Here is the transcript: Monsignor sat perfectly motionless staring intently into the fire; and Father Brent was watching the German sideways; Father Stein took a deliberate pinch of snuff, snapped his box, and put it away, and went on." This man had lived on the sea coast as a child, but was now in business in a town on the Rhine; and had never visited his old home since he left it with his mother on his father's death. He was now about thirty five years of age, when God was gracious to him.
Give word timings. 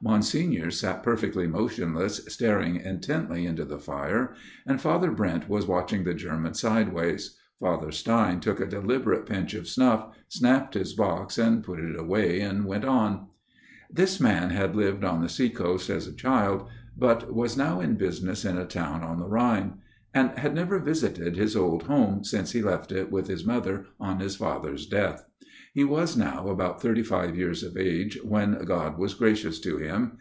Monsignor 0.00 0.70
sat 0.70 1.02
perfectly 1.02 1.48
motionless 1.48 2.24
staring 2.32 2.76
intently 2.76 3.44
into 3.46 3.64
the 3.64 3.80
fire; 3.80 4.32
and 4.64 4.80
Father 4.80 5.10
Brent 5.10 5.48
was 5.48 5.66
watching 5.66 6.04
the 6.04 6.14
German 6.14 6.54
sideways; 6.54 7.36
Father 7.58 7.90
Stein 7.90 8.38
took 8.38 8.60
a 8.60 8.66
deliberate 8.68 9.26
pinch 9.26 9.54
of 9.54 9.66
snuff, 9.66 10.14
snapped 10.28 10.74
his 10.74 10.92
box, 10.92 11.36
and 11.36 11.64
put 11.64 11.80
it 11.80 11.98
away, 11.98 12.40
and 12.40 12.64
went 12.64 12.84
on." 12.84 13.26
This 14.00 14.20
man 14.20 14.50
had 14.50 14.76
lived 14.76 15.02
on 15.02 15.20
the 15.20 15.28
sea 15.28 15.50
coast 15.50 15.90
as 15.90 16.06
a 16.06 16.14
child, 16.14 16.68
but 16.96 17.34
was 17.34 17.56
now 17.56 17.80
in 17.80 17.96
business 17.96 18.44
in 18.44 18.56
a 18.56 18.66
town 18.66 19.02
on 19.02 19.18
the 19.18 19.26
Rhine; 19.26 19.78
and 20.14 20.30
had 20.38 20.54
never 20.54 20.78
visited 20.78 21.36
his 21.36 21.56
old 21.56 21.82
home 21.82 22.22
since 22.22 22.52
he 22.52 22.62
left 22.62 22.92
it 22.92 23.10
with 23.10 23.26
his 23.26 23.44
mother 23.44 23.86
on 23.98 24.20
his 24.20 24.36
father's 24.36 24.86
death. 24.86 25.24
He 25.74 25.84
was 25.84 26.16
now 26.16 26.48
about 26.48 26.80
thirty 26.82 27.04
five 27.04 27.36
years 27.36 27.62
of 27.62 27.76
age, 27.76 28.18
when 28.24 28.64
God 28.64 28.98
was 28.98 29.14
gracious 29.14 29.60
to 29.60 29.76
him. 29.76 30.12